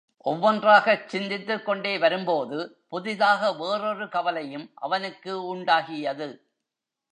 ஒவ்வொன்றாகச் 0.25 1.15
சிந்தித்துக்கொண்டே 1.15 1.99
வரும்போது, 1.99 2.83
புதிதாக 2.87 3.53
வேறொரு 3.53 4.09
கவலையும் 4.09 4.71
அவனுக்கு 4.75 5.45
உண்டாகியது. 5.45 6.29